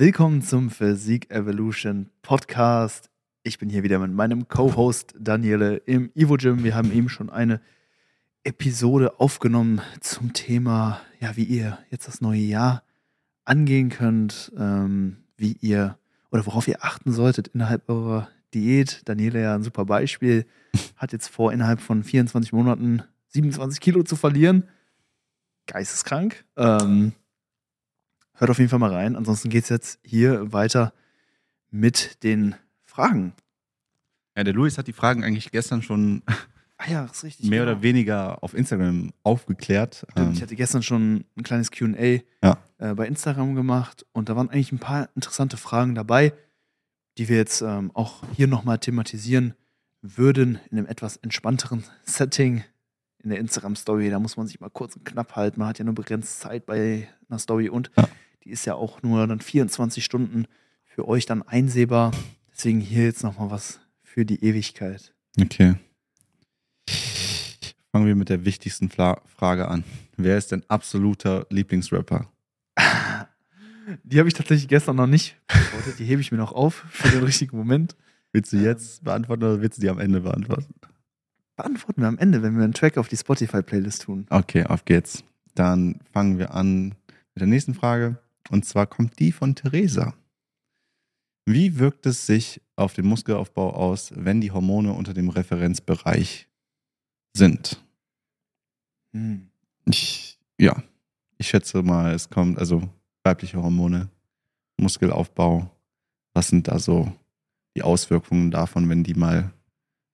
[0.00, 3.10] Willkommen zum Physik Evolution Podcast.
[3.42, 6.64] Ich bin hier wieder mit meinem Co-Host Daniele im Evo Gym.
[6.64, 7.60] Wir haben eben schon eine
[8.42, 12.82] Episode aufgenommen zum Thema, ja, wie ihr jetzt das neue Jahr
[13.44, 15.98] angehen könnt, ähm, wie ihr
[16.32, 19.06] oder worauf ihr achten solltet innerhalb eurer Diät.
[19.06, 20.46] Daniele ja ein super Beispiel,
[20.96, 24.66] hat jetzt vor, innerhalb von 24 Monaten 27 Kilo zu verlieren.
[25.66, 26.46] Geisteskrank.
[26.56, 27.12] Ähm,
[28.40, 29.16] hört auf jeden Fall mal rein.
[29.16, 30.92] Ansonsten geht es jetzt hier weiter
[31.70, 32.54] mit den
[32.84, 33.32] Fragen.
[34.36, 36.22] Ja, der Luis hat die Fragen eigentlich gestern schon
[36.78, 37.48] Ah ja, richtig.
[37.50, 37.72] mehr genau.
[37.72, 40.06] oder weniger auf Instagram aufgeklärt.
[40.12, 42.56] Stimmt, ich Ähm, hatte gestern schon ein kleines QA Ja.
[42.78, 46.32] äh, bei Instagram gemacht und da waren eigentlich ein paar interessante Fragen dabei,
[47.18, 49.52] die wir jetzt ähm, auch hier nochmal thematisieren
[50.00, 52.64] würden in einem etwas entspannteren Setting
[53.22, 54.08] in der Instagram-Story.
[54.08, 55.58] Da muss man sich mal kurz und knapp halten.
[55.60, 58.08] Man hat ja nur begrenzt Zeit bei einer Story und Ja.
[58.44, 60.46] Die ist ja auch nur dann 24 Stunden
[60.84, 62.12] für euch dann einsehbar.
[62.52, 65.14] Deswegen hier jetzt nochmal was für die Ewigkeit.
[65.40, 65.74] okay.
[67.92, 69.82] Fangen wir mit der wichtigsten Fla Frage an.
[70.16, 72.30] Wer ist dein absoluter Lieblingsrapper?
[74.04, 75.98] Die habe ich tatsächlich gestern noch nicht beantwortet.
[75.98, 77.96] Die hebe ich mir noch auf für den richtigen Moment.
[78.32, 78.64] Willst du Ähm.
[78.64, 80.72] jetzt beantworten oder willst du die am Ende beantworten?
[81.56, 84.26] Beantworten wir am Ende, wenn wir einen Track auf die Spotify-Playlist tun.
[84.30, 85.24] Okay, auf geht's.
[85.56, 86.94] Dann fangen wir an
[87.34, 88.18] mit der nächsten Frage.
[88.48, 90.14] Und zwar kommt die von Theresa.
[91.46, 96.48] Wie wirkt es sich auf den Muskelaufbau aus, wenn die Hormone unter dem Referenzbereich
[97.34, 97.82] sind?
[99.12, 99.48] Hm.
[99.86, 100.82] Ich, ja,
[101.38, 102.88] ich schätze mal, es kommt, also
[103.24, 104.08] weibliche Hormone,
[104.76, 105.70] Muskelaufbau.
[106.34, 107.12] Was sind da so
[107.76, 109.52] die Auswirkungen davon, wenn die mal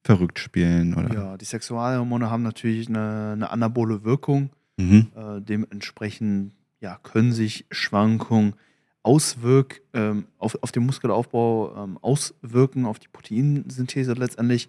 [0.04, 0.94] verrückt spielen?
[0.94, 1.12] Oder?
[1.12, 4.50] Ja, die Sexualhormone haben natürlich eine, eine anabole Wirkung.
[4.78, 5.08] Mhm.
[5.14, 8.54] Äh, dementsprechend ja, können sich Schwankungen
[9.02, 14.68] auswirk, ähm, auf, auf den Muskelaufbau ähm, auswirken, auf die Proteinsynthese letztendlich.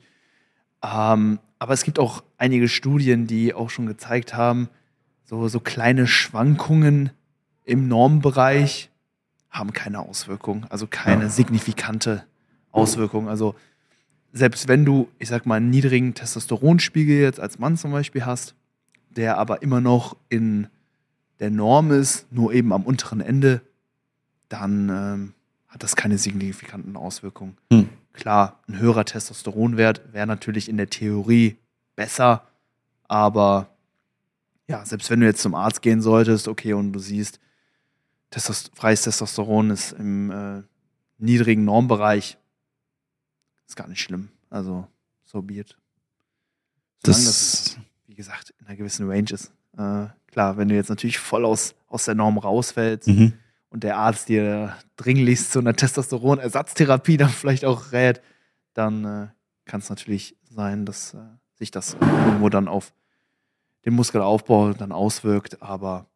[0.83, 4.69] Ähm, aber es gibt auch einige Studien, die auch schon gezeigt haben,
[5.25, 7.09] so, so kleine Schwankungen
[7.65, 8.89] im Normbereich
[9.49, 11.29] haben keine Auswirkung, also keine Ja.
[11.29, 12.23] signifikante
[12.71, 13.27] Auswirkung.
[13.27, 13.55] Also
[14.31, 18.53] selbst wenn du, ich sag mal, einen niedrigen Testosteronspiegel jetzt als Mann zum Beispiel hast,
[19.09, 20.67] der aber immer noch in
[21.39, 23.61] der Norm ist, nur eben am unteren Ende,
[24.49, 25.33] dann ähm,
[25.67, 27.57] hat das keine signifikanten Auswirkungen.
[27.71, 27.89] Hm.
[28.13, 31.57] Klar, ein höherer Testosteronwert wäre natürlich in der Theorie
[31.95, 32.47] besser,
[33.03, 33.69] aber
[34.67, 37.39] ja, selbst wenn du jetzt zum Arzt gehen solltest, okay, und du siehst,
[38.29, 40.63] Testos freies Testosteron ist im äh,
[41.17, 42.37] niedrigen Normbereich,
[43.65, 44.29] ist gar nicht schlimm.
[44.49, 44.87] Also,
[45.23, 45.77] so be it.
[47.03, 47.77] Solange das Das,
[48.07, 49.51] wie gesagt, in einer gewissen Range ist.
[49.77, 53.33] Äh, klar, wenn du jetzt natürlich voll aus, aus der Norm rausfällst mhm.
[53.69, 58.21] und der Arzt dir dringlichst zu einer Testosteronersatztherapie dann vielleicht auch rät,
[58.73, 59.27] dann äh,
[59.65, 61.19] kann es natürlich sein, dass äh,
[61.55, 62.93] sich das irgendwo dann auf
[63.85, 65.61] den Muskelaufbau dann auswirkt.
[65.61, 66.07] Aber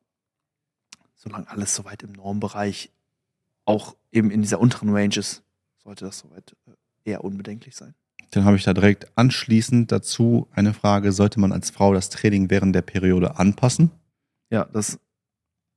[1.16, 2.92] solange alles soweit im Normbereich
[3.66, 5.44] auch eben in dieser unteren Range ist,
[5.78, 7.96] sollte das soweit äh, eher unbedenklich sein.
[8.32, 12.50] Dann habe ich da direkt anschließend dazu eine Frage: Sollte man als Frau das Training
[12.50, 13.92] während der Periode anpassen?
[14.52, 15.00] Ja, das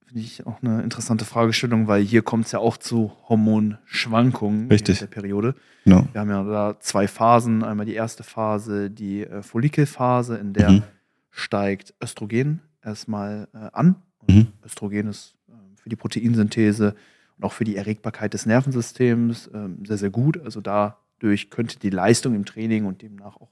[0.06, 5.00] finde ich auch eine interessante Fragestellung, weil hier kommt es ja auch zu Hormonschwankungen Richtig.
[5.00, 5.54] während der Periode.
[5.84, 6.06] Genau.
[6.12, 7.62] Wir haben ja da zwei Phasen.
[7.64, 10.82] Einmal die erste Phase, die äh, Follikelphase, in der Mhm.
[11.30, 13.96] steigt Östrogen erstmal äh, an.
[14.18, 14.46] Und Mhm.
[14.64, 16.94] Östrogen ist ähm, für die Proteinsynthese
[17.38, 20.40] und auch für die Erregbarkeit des Nervensystems ähm, sehr, sehr gut.
[20.42, 23.50] Also dadurch könnte die Leistung im Training und demnach auch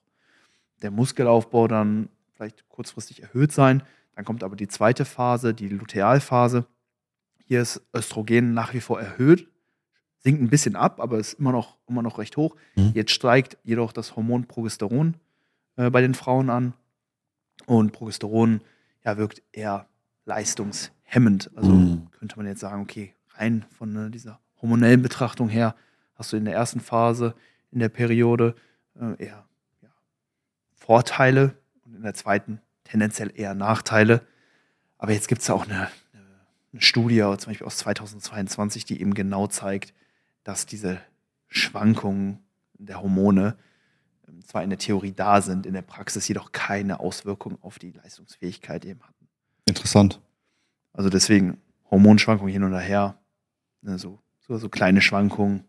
[0.83, 3.83] der Muskelaufbau dann vielleicht kurzfristig erhöht sein.
[4.15, 6.67] Dann kommt aber die zweite Phase, die Lutealphase.
[7.47, 9.49] Hier ist Östrogen nach wie vor erhöht,
[10.19, 12.57] sinkt ein bisschen ab, aber ist immer noch, immer noch recht hoch.
[12.77, 12.93] Mhm.
[12.95, 15.17] Jetzt steigt jedoch das Hormon Progesteron
[15.77, 16.75] äh, bei den Frauen an.
[17.67, 18.61] Und Progesteron
[19.05, 19.87] ja, wirkt eher
[20.25, 21.51] leistungshemmend.
[21.57, 22.09] Also Mhm.
[22.13, 25.75] könnte man jetzt sagen, okay, rein von äh, dieser hormonellen Betrachtung her
[26.15, 27.35] hast du in der ersten Phase
[27.71, 28.55] in der Periode
[28.95, 29.47] äh, eher
[29.83, 29.89] ja,
[30.75, 34.23] Vorteile und in der zweiten tendenziell eher Nachteile.
[34.99, 39.15] Aber jetzt gibt es ja auch eine, eine, Studie, zum Beispiel aus 2022, die eben
[39.15, 39.93] genau zeigt,
[40.45, 41.01] dass diese
[41.49, 42.39] Schwankungen
[42.75, 43.57] der Hormone
[44.29, 47.91] ähm, zwar in der Theorie da sind, in der Praxis jedoch keine Auswirkung auf die
[47.91, 49.29] Leistungsfähigkeit eben hatten.
[49.67, 50.21] Interessant.
[50.93, 53.19] Also deswegen Hormonschwankungen hin und her,
[53.83, 55.65] ne, so, so, so kleine Schwankungen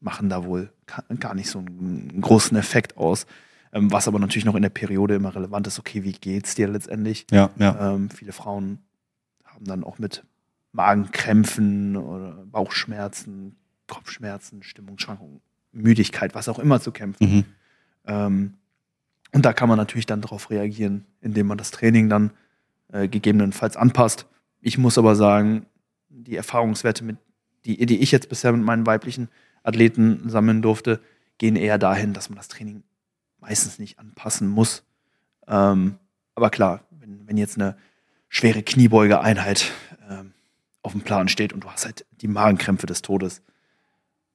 [0.00, 0.72] machen da wohl
[1.18, 3.26] gar nicht so einen großen Effekt aus.
[3.72, 6.68] Ähm, was aber natürlich noch in der Periode immer relevant ist, okay, wie geht's dir
[6.68, 7.26] letztendlich?
[7.30, 7.94] Ja, ja.
[7.94, 8.78] Ähm, viele Frauen
[9.44, 10.24] haben dann auch mit
[10.72, 15.40] Magenkrämpfen oder Bauchschmerzen, Kopfschmerzen, Stimmungsschwankungen,
[15.72, 17.28] Müdigkeit, was auch immer zu kämpfen.
[17.28, 17.44] Mhm.
[18.06, 18.54] Ähm,
[19.32, 22.30] und da kann man natürlich dann darauf reagieren, indem man das Training dann
[22.92, 24.26] äh, gegebenenfalls anpasst.
[24.60, 25.66] Ich muss aber sagen,
[26.08, 27.16] die Erfahrungswerte, mit,
[27.64, 29.28] die, die ich jetzt bisher mit meinen weiblichen
[29.62, 31.00] Athleten sammeln durfte,
[31.38, 32.82] gehen eher dahin, dass man das Training
[33.40, 34.82] meistens nicht anpassen muss.
[35.46, 35.98] Ähm,
[36.34, 37.76] aber klar, wenn, wenn jetzt eine
[38.28, 39.72] schwere Kniebeugeeinheit
[40.08, 40.32] ähm,
[40.82, 43.42] auf dem Plan steht und du hast halt die Magenkrämpfe des Todes,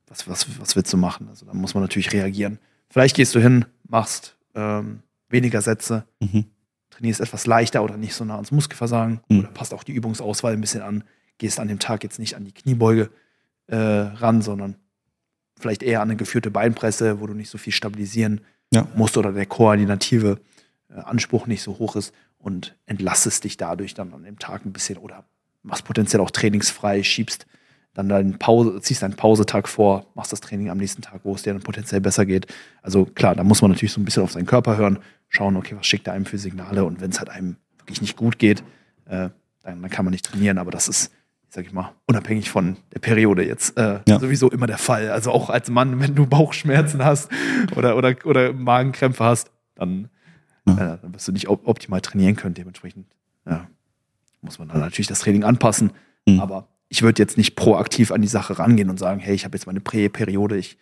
[0.07, 1.27] was, was, was willst du machen?
[1.30, 2.59] Also da muss man natürlich reagieren.
[2.89, 6.45] Vielleicht gehst du hin, machst ähm, weniger Sätze, Mhm.
[6.89, 9.39] trainierst etwas leichter oder nicht so nah ans Muskelversagen Mhm.
[9.39, 11.04] oder passt auch die Übungsauswahl ein bisschen an,
[11.38, 13.09] gehst an dem Tag jetzt nicht an die Kniebeuge
[13.68, 14.75] äh, ran, sondern
[15.57, 18.42] vielleicht eher an eine geführte Beinpresse, wo du nicht so viel stabilisieren
[18.73, 18.88] Ja.
[18.95, 20.39] musst oder der koordinative
[20.89, 24.73] äh, Anspruch nicht so hoch ist und entlastest dich dadurch dann an dem Tag ein
[24.73, 25.25] bisschen oder
[25.63, 27.45] machst potenziell auch trainingsfrei, schiebst
[27.94, 31.44] dann deinen Pause, ziehst deinen Pausetag vor, machst das Training am nächsten Tag, wo es
[31.44, 32.47] dir dann potenziell besser geht.
[32.81, 35.75] Also klar, da muss man natürlich so ein bisschen auf seinen Körper hören, schauen, okay,
[35.77, 38.63] was schickt er einem für Signale und wenn es halt einem wirklich nicht gut geht,
[39.06, 39.29] äh,
[39.63, 41.12] dann, dann kann man nicht trainieren, aber das ist,
[41.53, 44.19] sag ich mal, unabhängig von der Periode jetzt äh, Ja.
[44.19, 45.09] sowieso immer der Fall.
[45.12, 47.30] Also auch als Mann, wenn du Bauchschmerzen hast
[47.75, 50.07] oder, oder, oder Magenkrämpfe hast, dann,
[50.65, 50.74] Ja.
[50.94, 52.53] äh, dann wirst du nicht op optimal trainieren können.
[52.53, 53.06] Dementsprechend
[53.45, 53.68] ja,
[54.42, 55.92] muss man dann natürlich das Training anpassen.
[56.25, 56.39] Mhm.
[56.39, 59.57] Aber ich würde jetzt nicht proaktiv an die Sache rangehen und sagen, hey, ich habe
[59.57, 60.77] jetzt meine Prä-Periode, ich,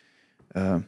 [0.54, 0.80] äh,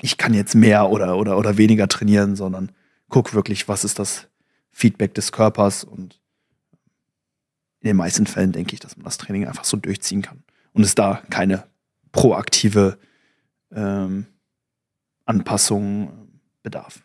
[0.00, 2.70] ich kann jetzt mehr oder, oder, oder weniger trainieren, sondern
[3.08, 4.28] guck wirklich, was ist das
[4.70, 6.20] Feedback des Körpers und
[7.84, 10.42] in den meisten Fällen denke ich, dass man das Training einfach so durchziehen kann
[10.72, 11.64] und es da keine
[12.12, 12.98] proaktive
[13.72, 14.26] ähm,
[15.26, 16.30] Anpassung
[16.62, 17.02] bedarf.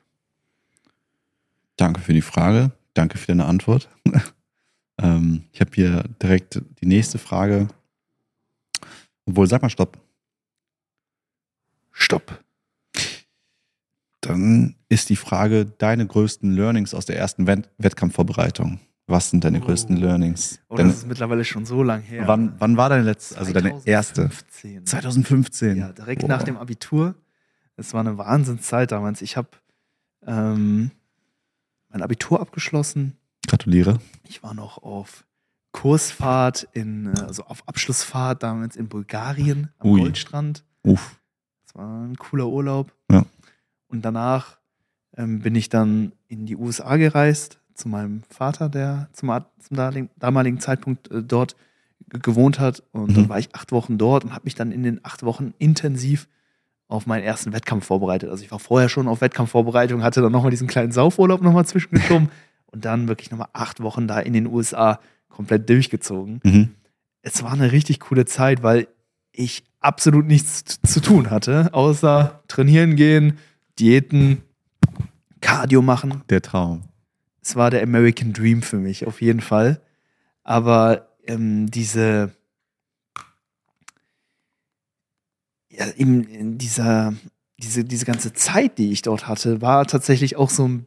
[1.76, 2.72] Danke für die Frage.
[2.94, 3.90] Danke für deine Antwort.
[5.02, 7.68] ähm, ich habe hier direkt die nächste Frage.
[9.26, 10.00] Obwohl, sag mal Stopp.
[11.92, 12.42] Stopp.
[14.22, 18.80] Dann ist die Frage, deine größten Learnings aus der ersten Wett Wettkampfvorbereitung.
[19.10, 19.66] Was sind deine Oh.
[19.66, 20.60] größten Learnings?
[20.70, 22.28] Oh, Deine- das ist mittlerweile schon so lang her.
[22.28, 24.30] wann, wann war deine letzte, also deine erste?
[24.30, 24.86] 2015.
[24.86, 25.78] 2015.
[25.78, 26.28] Ja, direkt Boah.
[26.28, 27.16] nach dem Abitur.
[27.76, 29.22] Es war eine Wahnsinnszeit damals.
[29.22, 29.50] Ich habe
[30.28, 30.92] ähm,
[31.90, 33.16] mein Abitur abgeschlossen.
[33.48, 34.00] Gratuliere.
[34.28, 35.26] Ich war noch auf
[35.72, 40.02] Kursfahrt in, also auf Abschlussfahrt damals in Bulgarien am Ui.
[40.02, 40.64] Goldstrand.
[40.84, 41.20] Uff.
[41.66, 42.94] Das war ein cooler Urlaub.
[43.12, 43.26] Ja.
[43.88, 44.60] Und danach
[45.18, 49.30] ähm, bin ich dann in die USA gereist zu meinem Vater, der zum,
[49.60, 51.56] zum damaligen- damaligen Zeitpunkt äh, dort
[52.10, 52.84] ge- gewohnt hat.
[52.92, 53.16] Und Mhm.
[53.16, 56.28] dann war ich acht Wochen dort und habe mich dann in den acht Wochen intensiv
[56.88, 58.30] auf meinen ersten Wettkampf vorbereitet.
[58.30, 62.30] Also ich war vorher schon auf Wettkampfvorbereitung, hatte dann nochmal diesen kleinen Saufurlaub nochmal zwischengeschoben
[62.68, 65.00] und dann wirklich nochmal acht Wochen da in den USA
[65.30, 66.70] komplett durchgezogen Mhm.
[67.22, 68.88] es war eine richtig coole Zeit, weil
[69.32, 73.38] ich absolut nichts zu tun hatte, außer trainieren gehen,
[73.78, 74.42] Diäten,
[75.42, 76.22] Cardio machen.
[76.30, 76.82] Der Traum.
[77.42, 79.82] Es war der American Dream für mich, auf jeden Fall.
[80.44, 82.32] Aber ähm, diese,
[85.70, 87.14] ja, eben in dieser,
[87.58, 90.86] diese, diese ganze Zeit, die ich dort hatte, war tatsächlich auch so ein,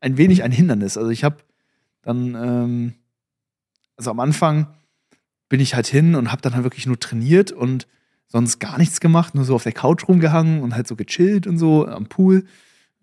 [0.00, 0.96] ein wenig ein Hindernis.
[0.96, 1.36] Also ich habe
[2.02, 2.94] dann, ähm,
[3.96, 4.74] also am Anfang
[5.48, 7.86] bin ich halt hin und habe dann halt wirklich nur trainiert und
[8.26, 11.58] sonst gar nichts gemacht, nur so auf der Couch rumgehangen und halt so gechillt und
[11.58, 12.46] so am Pool.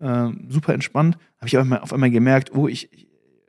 [0.00, 1.16] Ähm, super entspannt.
[1.38, 3.08] Habe ich auf einmal, auf einmal gemerkt, oh, ich, ich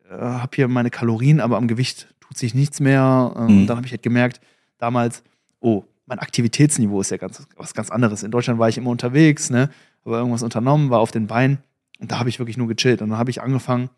[0.09, 3.33] äh, habe hier meine Kalorien, aber am Gewicht tut sich nichts mehr.
[3.37, 3.67] Ähm, Mhm.
[3.67, 4.41] Dann habe ich halt gemerkt,
[4.77, 5.23] damals,
[5.59, 8.23] oh, mein Aktivitätsniveau ist ja ganz, was ganz anderes.
[8.23, 9.69] In Deutschland war ich immer unterwegs, ne,
[10.05, 11.59] habe irgendwas unternommen, war auf den Beinen
[11.99, 13.01] und da habe ich wirklich nur gechillt.
[13.03, 13.89] Und dann habe ich angefangen,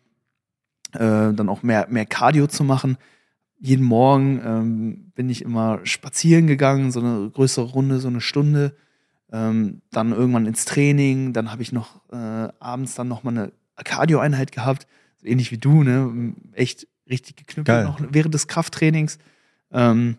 [0.92, 2.98] äh, dann auch mehr, mehr Cardio zu machen.
[3.58, 8.74] Jeden Morgen ähm, bin ich immer spazieren gegangen, so eine größere Runde, so eine Stunde.
[9.32, 11.32] Ähm, dann irgendwann ins Training.
[11.32, 14.86] Dann habe ich noch äh, abends dann noch mal eine Cardio-Einheit gehabt,
[15.22, 16.34] ähnlich wie du, ne?
[16.52, 17.84] Echt richtig geknüppelt Geil.
[17.84, 19.18] noch während des Krafttrainings.
[19.70, 20.18] Ähm,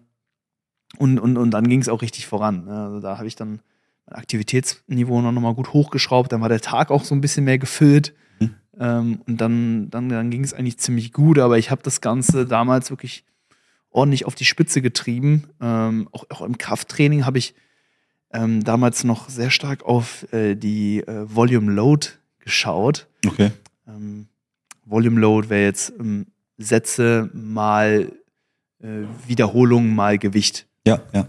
[0.97, 2.65] und, und, und dann ging es auch richtig voran.
[2.65, 2.75] Ne?
[2.75, 3.61] Also da habe ich dann
[4.05, 6.31] mein Aktivitätsniveau noch mal gut hochgeschraubt.
[6.31, 8.13] Dann war der Tag auch so ein bisschen mehr gefüllt.
[8.39, 8.55] Mhm.
[8.79, 11.39] Ähm, und dann, dann, dann ging es eigentlich ziemlich gut.
[11.39, 13.25] Aber ich habe das Ganze damals wirklich
[13.89, 15.45] ordentlich auf die Spitze getrieben.
[15.61, 17.55] Ähm, auch, auch im Krafttraining habe ich
[18.33, 22.07] ähm, damals noch sehr stark auf äh, die äh, Volume Load
[22.39, 23.07] geschaut.
[23.25, 23.51] Okay.
[23.87, 24.27] Ähm,
[24.85, 28.11] Volume Load wäre jetzt ähm, Sätze mal
[28.81, 28.87] äh,
[29.27, 30.67] Wiederholung mal Gewicht.
[30.85, 31.27] Ja, ja.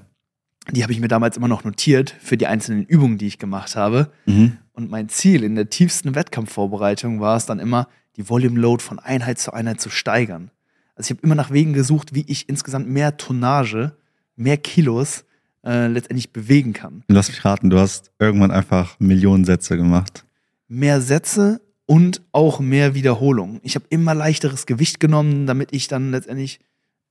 [0.73, 3.77] Die habe ich mir damals immer noch notiert für die einzelnen Übungen, die ich gemacht
[3.77, 4.11] habe.
[4.25, 4.57] Mhm.
[4.73, 8.99] Und mein Ziel in der tiefsten Wettkampfvorbereitung war es dann immer, die Volume Load von
[8.99, 10.51] Einheit zu Einheit zu steigern.
[10.97, 13.97] Also ich habe immer nach Wegen gesucht, wie ich insgesamt mehr Tonnage,
[14.37, 15.25] mehr Kilos
[15.65, 17.03] äh, letztendlich bewegen kann.
[17.09, 20.25] Lass mich raten, du hast irgendwann einfach Millionen Sätze gemacht.
[20.69, 23.61] Mehr Sätze und auch mehr Wiederholungen.
[23.63, 26.61] Ich habe immer leichteres Gewicht genommen, damit ich dann letztendlich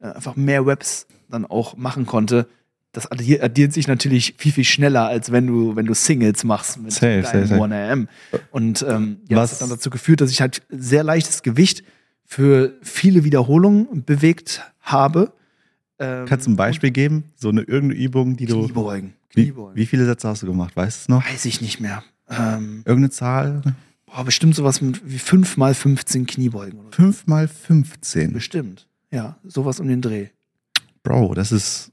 [0.01, 2.47] äh, einfach mehr Webs dann auch machen konnte.
[2.91, 6.79] Das addiert, addiert sich natürlich viel, viel schneller, als wenn du, wenn du Singles machst
[6.79, 7.61] mit Safe, deinem safe.
[7.61, 8.07] 1AM.
[8.51, 11.83] Und ähm, ja, Was- das hat dann dazu geführt, dass ich halt sehr leichtes Gewicht
[12.25, 15.33] für viele Wiederholungen bewegt habe.
[15.99, 17.25] Ähm, Kannst du ein Beispiel geben?
[17.35, 18.63] So eine irgendeine Übung, die du.
[18.63, 19.13] Kniebeugen.
[19.33, 19.75] Wie, Kniebeugen.
[19.75, 20.75] wie viele Sätze hast du gemacht?
[20.75, 21.25] Weißt du es noch?
[21.31, 22.03] Weiß ich nicht mehr.
[22.29, 23.61] Ähm, Irgendeine Zahl?
[24.05, 26.79] boah, bestimmt sowas mit wie 5 mal 15 Kniebeugen.
[26.79, 26.95] Oder so.
[27.03, 28.33] 5 mal 15.
[28.33, 28.87] Bestimmt.
[29.11, 30.27] Ja, sowas um den Dreh.
[31.03, 31.91] Bro, das ist.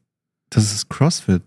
[0.50, 1.42] Das ist CrossFit.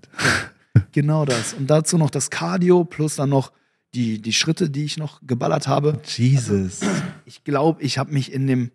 [0.93, 1.53] Genau das.
[1.53, 3.51] Und dazu noch das Cardio plus dann noch
[3.93, 6.00] die, die Schritte, die ich noch geballert habe.
[6.05, 6.79] Jesus.
[7.25, 8.72] Ich glaube, ich habe mich in dem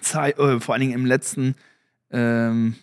[0.00, 1.54] Zeit, äh, vor allen Dingen im letzten,
[2.10, 2.74] ähm,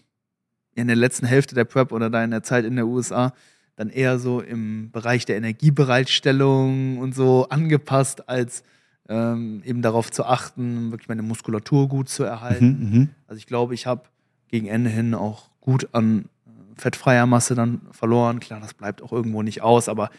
[0.76, 3.34] in der letzten Hälfte der Prep oder da in der Zeit in der USA,
[3.76, 8.64] dann eher so im Bereich der Energiebereitstellung und so angepasst, als
[9.10, 12.78] ähm, eben darauf zu achten, wirklich meine Muskulatur gut zu erhalten.
[12.80, 13.10] Mhm, mhm.
[13.28, 14.04] Also ich glaube, ich habe
[14.48, 18.40] gegen Ende hin auch gut an äh, fettfreier Masse dann verloren.
[18.40, 20.10] Klar, das bleibt auch irgendwo nicht aus, aber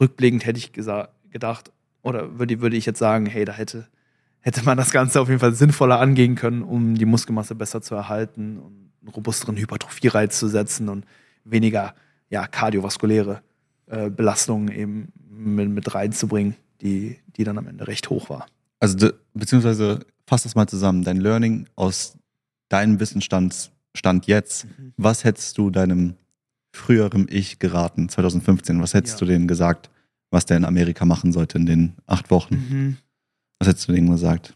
[0.00, 1.72] rückblickend hätte ich gedacht,
[2.02, 3.88] oder würde, würde ich jetzt sagen, hey, da hätte,
[4.40, 7.94] hätte man das Ganze auf jeden Fall sinnvoller angehen können, um die Muskelmasse besser zu
[7.94, 11.04] erhalten und einen robusteren Hypertrophie-Reiz zu setzen und
[11.44, 11.94] weniger
[12.30, 13.42] ja, kardiovaskuläre
[13.86, 18.46] äh, Belastungen eben mit, mit reinzubringen, die, die dann am Ende recht hoch war.
[18.80, 21.02] Also, de- beziehungsweise fass das mal zusammen.
[21.04, 22.16] Dein Learning aus
[22.68, 24.66] deinem Wissensstand Stand jetzt.
[24.66, 24.92] Mhm.
[24.98, 26.14] Was hättest du deinem
[26.72, 28.80] früheren Ich geraten, 2015?
[28.82, 29.18] Was hättest Ja.
[29.26, 29.90] du denen gesagt,
[30.30, 32.54] was der in Amerika machen sollte in den acht Wochen?
[32.54, 32.96] Mhm.
[33.58, 34.54] Was hättest du denen gesagt?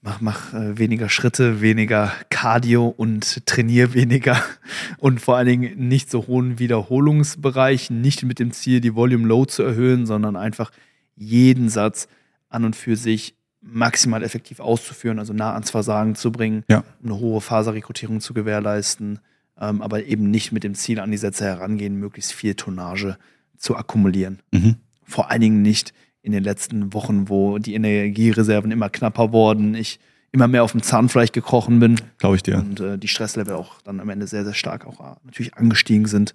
[0.00, 4.40] Mach, mach äh, weniger Schritte, weniger Cardio und trainier weniger
[4.98, 9.46] und vor allen Dingen nicht so hohen Wiederholungsbereich, nicht mit dem Ziel, die Volume Low
[9.46, 10.70] zu erhöhen, sondern einfach
[11.16, 12.06] jeden Satz
[12.50, 16.84] an und für sich maximal effektiv auszuführen, also nah ans Versagen zu bringen, Ja.
[17.02, 19.20] eine hohe Faserrekrutierung zu gewährleisten,
[19.58, 23.16] ähm, aber eben nicht mit dem Ziel an die Sätze herangehen, möglichst viel Tonnage
[23.56, 24.76] zu akkumulieren Mhm.
[25.02, 25.94] vor allen Dingen nicht
[26.24, 30.00] in den letzten Wochen, wo die Energiereserven immer knapper wurden, ich
[30.32, 32.56] immer mehr auf dem Zahnfleisch gekrochen bin Glaube ich dir.
[32.56, 36.06] und äh, die Stresslevel auch dann am Ende sehr, sehr stark auch äh, natürlich angestiegen
[36.06, 36.34] sind.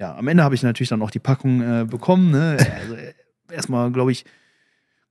[0.00, 2.32] Ja, am Ende habe ich natürlich dann auch die Packung äh, bekommen.
[2.32, 2.56] Ne?
[2.80, 3.14] Also, äh,
[3.52, 4.24] erstmal, glaube ich,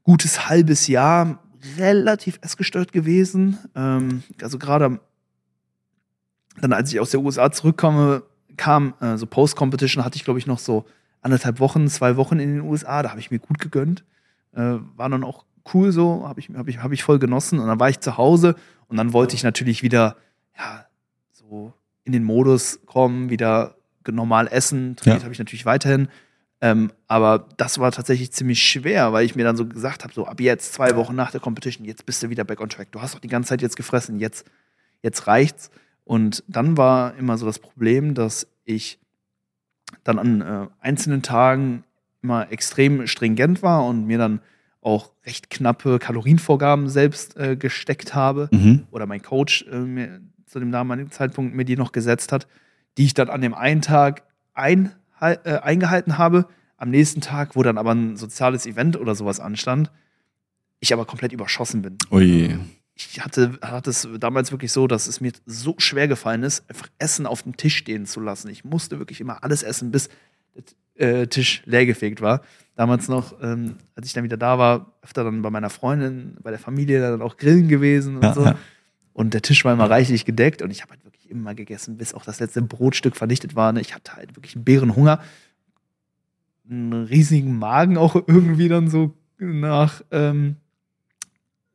[0.03, 1.41] gutes halbes Jahr
[1.77, 3.57] relativ essgestört gewesen.
[3.73, 4.99] Ähm, also gerade
[6.59, 8.23] dann, als ich aus der USA zurückkomme,
[8.57, 10.85] kam äh, so Post-Competition, hatte ich, glaube ich, noch so
[11.21, 13.03] anderthalb Wochen, zwei Wochen in den USA.
[13.03, 14.03] Da habe ich mir gut gegönnt.
[14.53, 17.59] Äh, war dann auch cool so, habe ich, hab ich, hab ich voll genossen.
[17.59, 18.55] Und dann war ich zu Hause
[18.87, 20.15] und dann wollte ich natürlich wieder,
[20.57, 20.85] ja,
[21.31, 23.75] so in den Modus kommen, wieder
[24.09, 24.95] normal essen.
[24.95, 25.23] Trainiert Ja.
[25.25, 26.07] habe ich natürlich weiterhin.
[26.61, 30.25] Ähm, aber das war tatsächlich ziemlich schwer, weil ich mir dann so gesagt habe, so
[30.25, 32.91] ab jetzt, zwei Wochen nach der Competition, jetzt bist du wieder back on track.
[32.93, 34.49] Du hast doch die ganze Zeit jetzt gefressen, jetzt,
[35.03, 35.69] jetzt reicht's.
[36.03, 38.97] Und dann war immer so das Problem, dass ich
[40.03, 41.83] dann an äh, einzelnen Tagen
[42.21, 44.41] immer extrem stringent war und mir dann
[44.81, 48.85] auch recht knappe Kalorienvorgaben selbst äh, gesteckt habe Mhm.
[48.91, 52.47] oder mein Coach äh, mir zu dem damaligen Zeitpunkt mir die noch gesetzt hat,
[52.97, 56.45] die ich dann an dem einen Tag ein, äh, eingehalten habe.
[56.77, 59.91] Am nächsten Tag, wo dann aber ein soziales Event oder sowas anstand,
[60.79, 61.97] ich aber komplett überschossen bin.
[62.11, 62.57] Ui.
[62.99, 66.87] Ich hatte, hatte es damals wirklich so, dass es mir so schwer gefallen ist, einfach
[66.97, 68.49] Essen auf dem Tisch stehen zu lassen.
[68.49, 70.09] Ich musste wirklich immer alles essen, bis
[70.97, 72.41] der äh, Tisch leergefegt war.
[72.75, 76.49] Damals noch, ähm, als ich dann wieder da war, öfter dann bei meiner Freundin, bei
[76.49, 78.43] der Familie dann auch grillen gewesen und Ja, so.
[78.45, 78.55] ja.
[79.13, 82.13] Und der Tisch war immer reichlich gedeckt und ich habe halt wirklich immer gegessen, bis
[82.13, 83.73] auch das letzte Brotstück vernichtet war.
[83.73, 83.81] Ne?
[83.81, 85.21] Ich hatte halt wirklich einen Bärenhunger.
[86.69, 90.57] Einen riesigen Magen auch irgendwie dann so nach, ähm,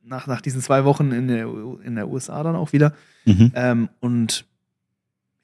[0.05, 1.47] nach, nach diesen zwei Wochen in der,
[1.85, 2.93] in der USA dann auch wieder.
[3.25, 3.53] Mhm.
[3.55, 4.47] Ähm, und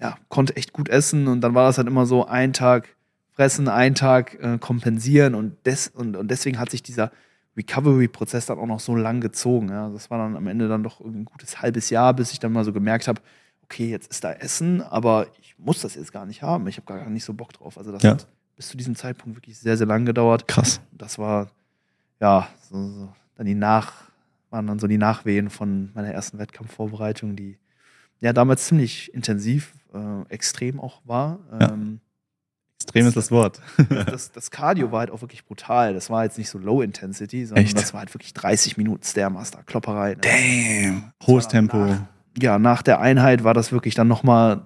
[0.00, 1.26] ja, konnte echt gut essen.
[1.28, 2.88] Und dann war das halt immer so ein Tag
[3.32, 5.34] fressen, ein Tag äh, kompensieren.
[5.34, 7.10] Und, des, und, und deswegen hat sich dieser
[7.56, 9.68] Recovery-Prozess dann auch noch so lang gezogen.
[9.70, 9.88] Ja.
[9.90, 12.52] Das war dann am Ende dann doch irgendwie ein gutes halbes Jahr, bis ich dann
[12.52, 13.20] mal so gemerkt habe,
[13.64, 16.66] okay, jetzt ist da Essen, aber ich muss das jetzt gar nicht haben.
[16.68, 17.76] Ich habe gar nicht so Bock drauf.
[17.76, 18.12] Also das Ja.
[18.12, 20.48] hat bis zu diesem Zeitpunkt wirklich sehr, sehr lang gedauert.
[20.48, 20.80] Krass.
[20.92, 21.48] Das war,
[22.20, 23.92] ja, so, so, dann die Nach,
[24.50, 27.58] waren dann so die Nachwehen von meiner ersten Wettkampfvorbereitung, die
[28.20, 31.38] ja damals ziemlich intensiv, äh, extrem auch war.
[31.60, 31.72] Ja.
[31.72, 32.00] Ähm,
[32.80, 33.60] Extrem ist das Wort.
[34.06, 35.92] das, das Cardio war halt auch wirklich brutal.
[35.92, 37.76] Das war jetzt nicht so Low Intensity, sondern Echt?
[37.76, 40.14] das war halt wirklich 30 Minuten Stairmaster, Klopperei.
[40.14, 40.20] Ne?
[40.22, 41.12] Damn.
[41.26, 41.76] Hohes Das Tempo.
[41.76, 42.00] Nach,
[42.40, 44.62] ja, nach der Einheit war das wirklich dann nochmal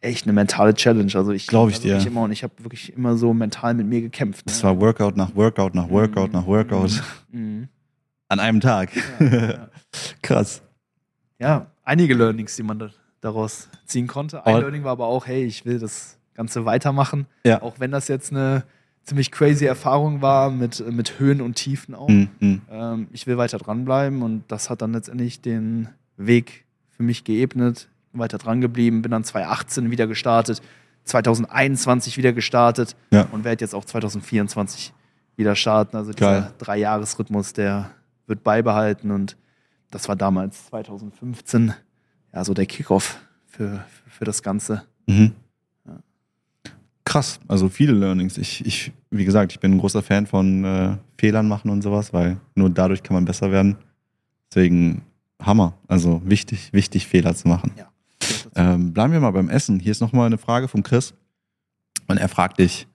[0.00, 1.12] echt eine mentale Challenge.
[1.14, 2.10] Also ich Glaub ich wirklich dir.
[2.10, 4.48] Immer, und ich habe wirklich immer so mental mit mir gekämpft.
[4.48, 4.70] Das ne?
[4.70, 7.68] war Workout nach Workout nach Workout nach Workout Mhm.
[8.30, 8.90] An einem Tag.
[9.20, 9.68] Ja, ja.
[10.22, 10.62] Krass.
[11.38, 12.88] ja, einige Learnings, die man da,
[13.20, 14.46] daraus ziehen konnte.
[14.46, 17.26] Ein Aber- Learning war aber auch, hey, ich will das Ganze weitermachen.
[17.44, 17.60] Ja.
[17.60, 18.64] Auch wenn das jetzt eine
[19.04, 22.08] ziemlich crazy Erfahrung war mit, mit Höhen und Tiefen auch.
[22.08, 22.62] Mhm.
[22.70, 26.64] Ähm, ich will weiter dranbleiben und das hat dann letztendlich den Weg
[26.96, 27.88] für mich geebnet.
[28.12, 30.60] Weiter dran geblieben, bin dann 2018 wieder gestartet,
[31.04, 33.26] 2021 wieder gestartet Ja.
[33.32, 34.92] und werde jetzt auch 2024
[35.36, 35.96] wieder starten.
[35.96, 36.52] Also dieser.
[36.58, 37.90] Drei-Jahres-Rhythmus, der
[38.26, 39.36] wird beibehalten und
[39.90, 41.74] das war damals 2015
[42.32, 44.84] ja so der Kickoff für, für das Ganze.
[45.06, 45.32] Mhm.
[45.86, 45.98] Ja.
[47.04, 48.38] Krass, also viele Learnings.
[48.38, 52.12] Ich, ich, wie gesagt, ich bin ein großer Fan von äh, Fehlern machen und sowas,
[52.12, 53.76] weil nur dadurch kann man besser werden.
[54.48, 55.02] Deswegen
[55.40, 55.74] Hammer.
[55.88, 57.72] Also wichtig, wichtig, Fehler zu machen.
[57.76, 57.90] Ja.
[58.54, 59.80] Ähm, bleiben wir mal beim Essen.
[59.80, 61.14] Hier ist nochmal eine Frage vom Chris.
[62.06, 62.86] Und er fragt dich,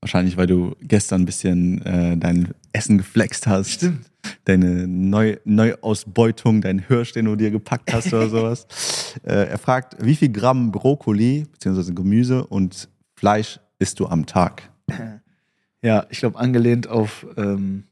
[0.00, 3.70] wahrscheinlich weil du gestern ein bisschen äh, dein Essen geflext hast.
[3.70, 4.09] Stimmt.
[4.44, 8.66] Deine Neu Neuausbeutung, dein Hirsch, den du dir gepackt hast oder sowas.
[9.22, 11.92] Äh, er fragt, wie viel Gramm Brokkoli bzw.
[11.92, 14.62] Gemüse und Fleisch isst du am Tag?
[15.82, 17.84] Ja, ich glaube, angelehnt auf ähm,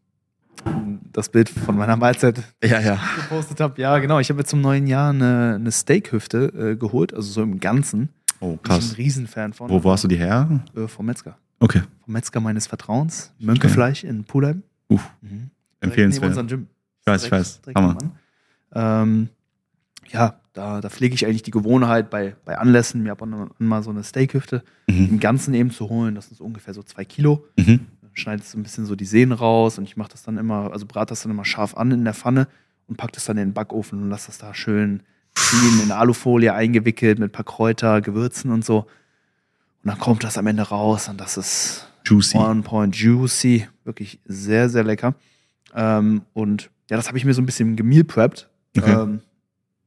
[1.15, 2.99] das Bild von meiner Mahlzeit Ja, ja.
[3.17, 3.81] gepostet habe.
[3.81, 4.19] Ja, genau.
[4.19, 8.11] Ich habe jetzt zum neuen Jahr eine, eine Steakhüfte äh, geholt, also so im Ganzen.
[8.41, 8.91] Oh, Bin ich krass.
[8.91, 9.71] ein Riesenfan von.
[9.71, 10.61] Wo, hast du die her?
[10.77, 11.39] Äh, vom Metzger.
[11.61, 11.81] Okay.
[12.05, 13.33] Vom Metzger meines Vertrauens.
[13.39, 14.63] Mönkefleisch in Pulheim.
[14.89, 15.49] Uff, Mhm.
[15.81, 16.23] Empfehlenswert.
[16.31, 16.67] Neben unserem Gym.
[17.01, 17.61] Ich weiß, ich Direkt- weiß.
[17.63, 17.99] direkt Hammer.
[18.75, 19.29] Ähm,
[20.11, 23.51] ja, da, da pflege ich eigentlich die Gewohnheit, bei, bei Anlässen mir ab und an
[23.59, 25.09] mal so eine Steakhüfte Mhm.
[25.11, 26.15] im Ganzen eben zu holen.
[26.15, 27.45] Das sind so ungefähr so zwei Kilo.
[27.57, 27.87] Mhm.
[28.03, 30.73] Dann schneidest du ein bisschen so die Sehnen raus und ich mache das dann immer,
[30.73, 32.49] also brate das dann immer scharf an in der Pfanne
[32.89, 35.03] und pack das dann in den Backofen und lass das da schön
[35.35, 38.79] ziehen, in Alufolie eingewickelt mit ein paar Kräuter, Gewürzen und so.
[39.85, 42.37] Und dann kommt das am Ende raus und das ist Juicy.
[42.39, 45.15] on point juicy, wirklich sehr, sehr lecker.
[45.75, 48.49] Ähm, und ja, das habe ich mir so ein bisschen gemeal prepped.
[48.77, 48.91] Okay.
[49.03, 49.21] Ähm,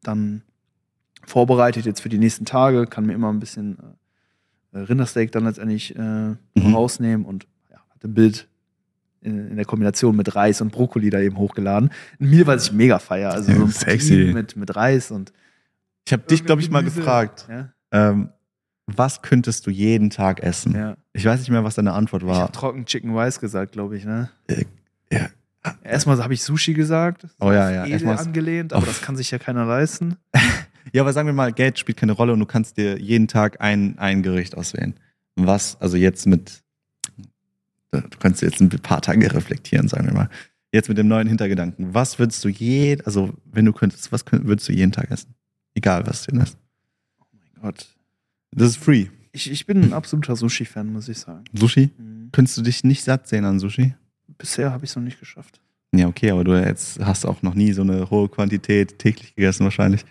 [0.04, 0.41] dann
[1.26, 3.78] vorbereitet jetzt für die nächsten Tage, kann mir immer ein bisschen
[4.74, 6.38] äh, Rindersteak dann letztendlich äh, Mhm.
[6.76, 8.48] rausnehmen und ja, hatte ein Bild
[9.22, 11.91] in, in der Kombination mit Reis und Brokkoli da eben hochgeladen.
[12.20, 13.32] Ein Meal, was ich mega feier.
[13.32, 14.32] Also Ja, so ein sexy.
[14.34, 15.32] Mit, mit Reis und
[16.08, 18.30] Ich habe dich, glaube ich, mal gefragt, Ja, ähm,
[18.88, 20.76] was könntest du jeden Tag essen?
[20.76, 20.98] ja.
[21.13, 22.39] Ich weiß nicht mehr, was deine Antwort Ich war.
[22.39, 24.30] habe trocken Chicken Rice gesagt, glaube ich, ne?
[25.63, 25.71] Äh.
[25.84, 27.28] Erstmal habe ich Sushi gesagt.
[27.39, 30.15] Oh ja, ja, erstmal- angelehnt, aber das kann sich ja keiner leisten.
[30.93, 33.62] Ja, aber sagen wir mal, Geld spielt keine Rolle und du kannst dir jeden Tag
[33.62, 34.95] ein, ein Gericht auswählen.
[35.36, 36.63] Was, also jetzt mit,
[37.91, 40.30] du kannst jetzt ein paar Tage reflektieren, sagen wir mal.
[40.74, 41.93] Jetzt mit dem neuen Hintergedanken.
[41.93, 45.36] Was würdest du jeden, also wenn du könntest, was könnt, würdest du jeden Tag essen?
[45.76, 46.58] Egal, was du isst.
[47.62, 47.88] Gott.
[48.52, 49.08] Das ist free.
[49.34, 51.43] Ich, ich bin ein absoluter Sushi-Fan, muss ich sagen.
[51.54, 51.91] Sushi?
[51.97, 52.30] Mhm.
[52.32, 53.93] Könntest du dich nicht satt sehen an Sushi?
[54.41, 55.62] Bisher habe ich es noch nicht geschafft.
[55.93, 59.65] Ja, okay, aber du jetzt hast auch noch nie so eine hohe Quantität täglich gegessen
[59.65, 60.04] wahrscheinlich.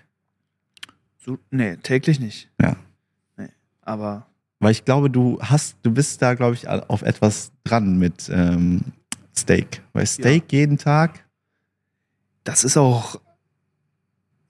[1.18, 2.48] So, nee, täglich nicht.
[2.60, 2.76] Ja.
[3.36, 3.48] Nee.
[3.82, 4.26] Aber
[4.60, 8.82] Weil ich glaube, du hast, du bist da, glaube ich, auf etwas dran mit ähm,
[9.36, 9.82] Steak.
[9.92, 11.26] Weil Steak jeden Tag,
[12.44, 13.20] das ist auch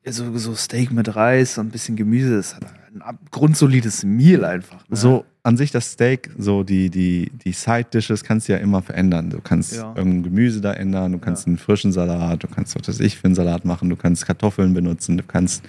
[0.05, 2.37] so, so Steak mit Reis und ein bisschen Gemüse.
[2.37, 2.61] Das ist
[3.01, 4.87] ein grundsolides Meal einfach.
[4.89, 4.97] Ne?
[4.97, 9.31] so an sich das Steak, so die, die, die Side-Dishes kannst du ja immer verändern.
[9.31, 9.95] Du kannst Ja.
[9.97, 11.49] irgendein Gemüse da ändern, du kannst Ja.
[11.49, 14.75] einen frischen Salat, du kannst, was weiß ich, für einen Salat machen, du kannst Kartoffeln
[14.75, 15.63] benutzen, du kannst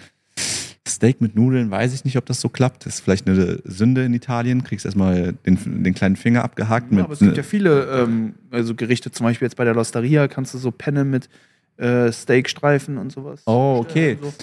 [0.87, 2.85] Steak mit Nudeln, weiß ich nicht, ob das so klappt.
[2.85, 4.63] Das ist vielleicht eine Sünde in Italien.
[4.63, 6.91] Kriegst erstmal den, den kleinen Finger abgehackt.
[6.91, 9.75] Ja, mit, aber es gibt ja viele ähm, also Gerichte, zum Beispiel jetzt bei der
[9.75, 11.29] Losteria kannst du so Penne mit
[11.77, 13.41] äh, Steakstreifen und sowas.
[13.45, 14.17] Oh, okay.
[14.21, 14.33] So.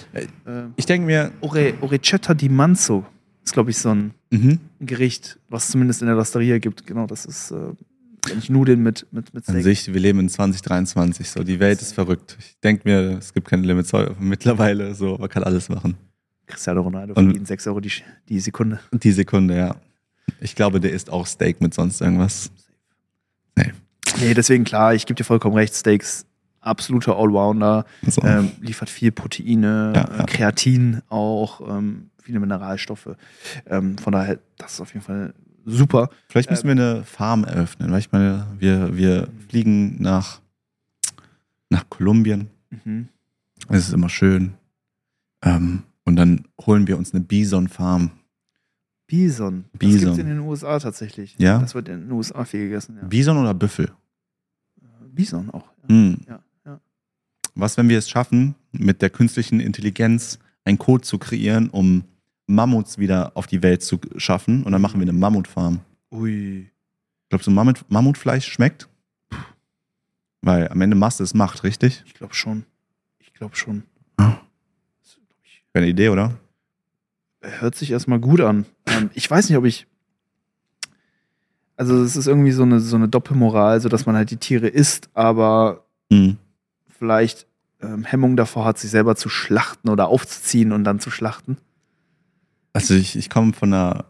[0.77, 3.05] Ich denke mir, Ore, Orecetta di Manzo
[3.49, 4.59] ist, glaube ich, so ein mhm.
[4.79, 6.85] Gericht, was es zumindest in der Losteria gibt.
[6.85, 7.55] Genau, das ist äh,
[8.25, 9.63] eigentlich Nudeln mit, mit, mit An Steak.
[9.63, 12.37] sich, wir leben in 2023, so die Welt ist verrückt.
[12.39, 15.95] Ich denke mir, es gibt keine Limits mittlerweile, so man kann alles machen.
[16.45, 17.91] Cristiano Ronaldo Und- verdient 6 Euro die,
[18.27, 18.79] die Sekunde.
[18.91, 19.75] Und die Sekunde, ja.
[20.41, 22.51] Ich glaube, der isst auch Steak mit sonst irgendwas.
[24.19, 26.25] Nee, deswegen klar, ich gebe dir vollkommen recht, Steaks,
[26.61, 28.21] absoluter Allrounder, So.
[28.23, 30.23] ähm, liefert viel Proteine, Ja, ja.
[30.23, 33.15] Äh, Kreatin auch, ähm, viele Mineralstoffe.
[33.65, 35.33] Ähm, von daher, das ist auf jeden Fall
[35.65, 36.09] super.
[36.27, 40.41] Vielleicht müssen wir eine Farm eröffnen, weil ich meine, wir, wir fliegen nach,
[41.69, 42.49] nach Kolumbien.
[42.69, 43.07] Mhm.
[43.69, 44.53] Es ist immer schön.
[45.43, 48.11] Ähm, und dann holen wir uns eine Bison-Farm.
[49.07, 49.65] Bison.
[49.73, 49.99] Das Bison.
[49.99, 51.35] gibt es in den USA tatsächlich.
[51.39, 51.57] Ja?
[51.59, 52.97] Das wird in den USA viel gegessen.
[53.01, 53.07] Ja.
[53.07, 53.91] Bison oder Büffel?
[55.11, 55.65] Bison auch.
[55.83, 55.89] Ja.
[55.89, 56.17] Hm.
[56.27, 56.39] Ja, ja.
[57.59, 62.03] Was, wenn wir es schaffen, mit der künstlichen Intelligenz einen Code zu kreieren, um
[62.47, 64.63] Mammuts wieder auf die Welt zu schaffen.
[64.63, 65.79] Und dann machen wir eine Mammutfarm.
[66.11, 66.69] Ui.
[67.29, 68.87] Glaubst du, Mammut, Mammutfleisch schmeckt?
[70.41, 72.01] Weil am Ende Masse ist Macht, richtig?
[72.05, 72.65] Ich glaube schon.
[73.19, 73.83] Ich glaube schon.
[74.19, 74.41] Ja.
[75.73, 76.35] Wäre eine Idee, oder?
[77.41, 78.65] Hört sich erstmal gut an.
[78.87, 79.85] Ähm, ich weiß nicht, ob ich.
[81.75, 84.67] Also, es ist irgendwie so eine, so eine Doppelmoral, so dass man halt die Tiere
[84.67, 86.37] isst, aber Mhm.
[86.87, 87.45] vielleicht
[87.81, 91.57] ähm, Hemmung davor hat, sich selber zu schlachten oder aufzuziehen und dann zu schlachten.
[92.73, 94.05] Also ich, ich komme von einer,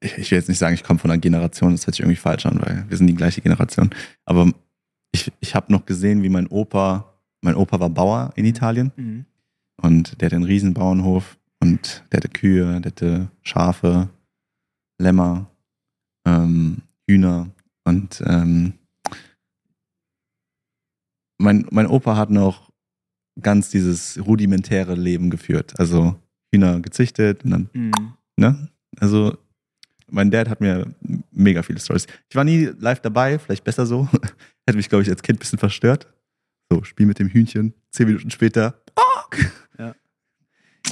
[0.00, 2.16] ich, ich will jetzt nicht sagen, ich komme von einer Generation, das hört sich irgendwie
[2.16, 3.90] falsch an, weil wir sind die gleiche Generation.
[4.24, 4.50] Aber
[5.12, 8.92] ich, ich habe noch gesehen, wie mein Opa, mein Opa war Bauer in Italien
[9.80, 14.08] und der hatte einen riesen Bauernhof und der hatte Kühe, der hatte Schafe,
[14.98, 15.46] Lämmer,
[16.26, 17.48] ähm, Hühner
[17.84, 18.74] und ähm,
[21.38, 22.70] mein, mein Opa hat noch
[23.40, 25.74] ganz dieses rudimentäre Leben geführt.
[25.78, 26.16] Also
[26.52, 27.92] Hühner gezüchtet und dann Mhm.
[28.36, 28.68] Ne?
[29.00, 29.36] Also,
[30.10, 30.86] mein Dad hat mir
[31.30, 32.06] mega viele Stories.
[32.28, 34.08] Ich war nie live dabei, vielleicht besser so.
[34.66, 36.08] Hätte mich, glaube ich, als Kind ein bisschen verstört.
[36.70, 38.80] So, Spiel mit dem Hühnchen, zehn Minuten später.
[38.96, 39.24] Ah!
[39.78, 39.94] Ja.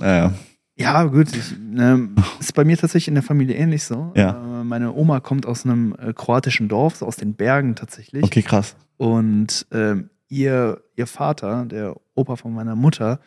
[0.00, 0.32] Ja,
[0.76, 1.34] Ja, gut.
[1.34, 4.12] Ich, ne, ist bei mir tatsächlich in der Familie ähnlich so.
[4.16, 4.60] Ja.
[4.60, 8.22] Äh, meine Oma kommt aus einem äh, kroatischen Dorf, so aus den Bergen tatsächlich.
[8.24, 8.76] okay, krass.
[8.96, 13.20] Und ähm, ihr, ihr Vater, der Opa von meiner Mutter,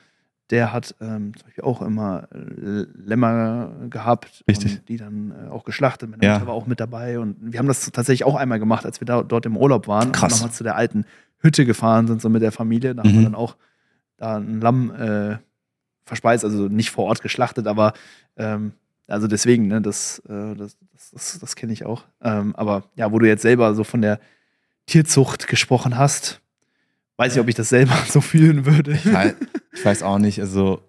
[0.49, 4.79] der hat ähm, zum Beispiel auch immer Lämmer gehabt Richtig.
[4.79, 6.09] und die dann äh, auch geschlachtet.
[6.09, 6.33] Meine Ja.
[6.33, 9.05] Mutter war auch mit dabei und wir haben das tatsächlich auch einmal gemacht, als wir
[9.05, 10.33] da, dort im Urlaub waren Krass.
[10.33, 11.05] und nochmal zu der alten
[11.39, 12.95] Hütte gefahren sind, so mit der Familie.
[12.95, 13.23] Da haben wir Mhm.
[13.25, 13.55] dann auch
[14.17, 15.37] da ein Lamm äh,
[16.05, 17.93] verspeist, also nicht vor Ort geschlachtet, aber
[18.37, 18.73] ähm,
[19.07, 22.03] also deswegen, ne, das, äh, das, das, das, das kenne ich auch.
[22.21, 24.19] Ähm, aber ja, wo du jetzt selber so von der
[24.87, 26.41] Tierzucht gesprochen hast,
[27.17, 28.93] weiß ich, ob ich das selber so fühlen würde.
[28.93, 29.35] Ich weiß,
[29.73, 30.81] ich weiß auch nicht, also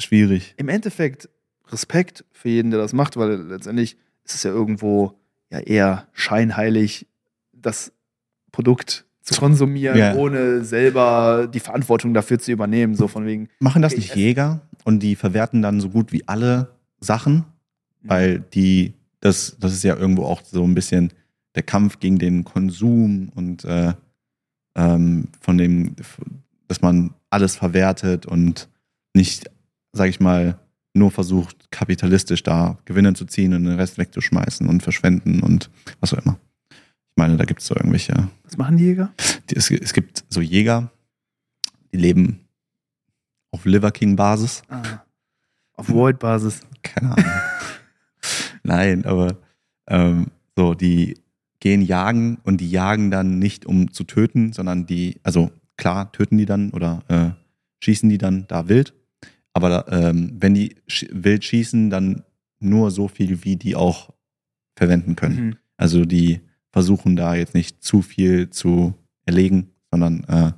[0.00, 0.54] schwierig.
[0.56, 1.28] Im Endeffekt
[1.68, 5.18] Respekt für jeden, der das macht, weil letztendlich ist es ja irgendwo
[5.50, 7.06] ja eher scheinheilig,
[7.52, 7.92] das
[8.52, 10.14] Produkt zu konsumieren, Ja.
[10.14, 12.94] ohne selber die Verantwortung dafür zu übernehmen.
[12.94, 16.26] So von wegen, Machen das Ich nicht Jäger und die verwerten dann so gut wie
[16.28, 17.44] alle Sachen?
[18.02, 21.12] Weil die, das, das ist ja irgendwo auch so ein bisschen
[21.56, 23.94] der Kampf gegen den Konsum und äh,
[24.76, 25.96] ähm, von dem,
[26.68, 28.68] dass man alles verwertet und
[29.14, 29.50] nicht,
[29.92, 30.58] sag ich mal,
[30.94, 36.14] nur versucht, kapitalistisch da Gewinne zu ziehen und den Rest wegzuschmeißen und verschwenden und was
[36.14, 36.38] auch immer.
[36.70, 38.28] Ich meine, da gibt es so irgendwelche.
[38.44, 39.12] was machen die Jäger?
[39.50, 40.90] Die, es, es gibt so Jäger,
[41.92, 42.40] die leben
[43.50, 44.62] auf Liver King-Basis.
[44.68, 45.02] Ah,
[45.74, 46.60] auf Void-Basis.
[46.82, 47.30] Keine Ahnung.
[48.62, 49.36] Nein, aber
[49.86, 51.16] ähm, so, die
[51.66, 56.38] gehen jagen und die jagen dann nicht, um zu töten, sondern die, also klar, töten
[56.38, 57.30] die dann oder äh,
[57.84, 58.94] schießen die dann da wild.
[59.52, 62.22] Aber ähm, wenn die sch wild schießen, dann
[62.60, 64.10] nur so viel, wie die auch
[64.78, 65.40] verwenden können.
[65.46, 65.56] Mhm.
[65.76, 66.40] Also die
[66.72, 70.52] versuchen da jetzt nicht zu viel zu erlegen, sondern äh,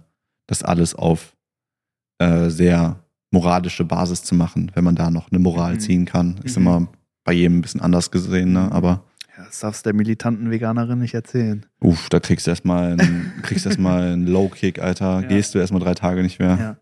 [0.47, 1.35] das alles auf
[2.19, 5.81] äh, sehr moralische Basis zu machen, wenn man da noch eine Moral Mhm.
[5.81, 6.37] ziehen kann.
[6.45, 6.63] Ist Mhm.
[6.67, 6.89] immer
[7.25, 8.71] bei jedem ein bisschen anders gesehen, ne?
[8.73, 9.05] aber Ja,
[9.49, 11.67] das darfst du der militanten Veganerin nicht erzählen.
[11.81, 15.21] uff, da kriegst du erstmal einen, kriegst erstmal einen Low-Kick, Alter.
[15.23, 15.27] Ja.
[15.29, 16.57] Gehst du erstmal drei Tage nicht mehr.
[16.59, 16.77] Ja.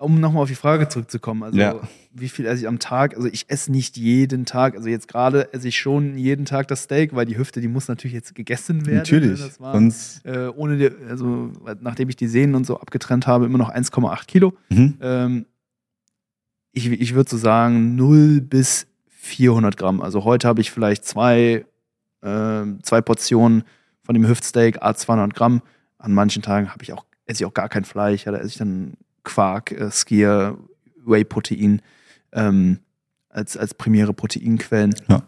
[0.00, 1.80] Um nochmal auf die Frage zurückzukommen, also Ja.
[2.12, 3.16] wie viel esse ich am Tag?
[3.16, 6.84] Also ich esse nicht jeden Tag, also jetzt gerade esse ich schon jeden Tag das
[6.84, 8.98] Steak, weil die Hüfte, die muss natürlich jetzt gegessen werden.
[8.98, 9.40] Natürlich.
[9.40, 9.46] Ne?
[9.46, 13.46] Das war, Sonst, äh, ohne die, also nachdem ich die Sehnen und so abgetrennt habe,
[13.46, 14.52] immer noch 1,8 Kilo.
[14.68, 14.94] mhm.
[15.00, 15.46] Ähm,
[16.72, 20.00] ich ich würde so sagen 0 bis 400 Gramm.
[20.00, 21.64] Also heute habe ich vielleicht zwei,
[22.22, 23.64] ähm, zwei Portionen
[24.02, 25.62] von dem Hüftsteak, a 200 Gramm.
[25.98, 28.24] An manchen Tagen habe ich auch, esse ich auch gar kein Fleisch.
[28.24, 30.58] Ja, da esse ich dann Quark, äh, Skier,
[31.04, 31.82] Whey-Protein
[32.32, 32.78] ähm,
[33.28, 34.94] als, als primäre Proteinquellen.
[35.08, 35.22] Ja.